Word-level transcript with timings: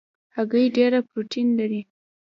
هګۍ 0.35 0.65
ډېره 0.75 0.99
پروټین 1.09 1.47
لري. 1.59 1.81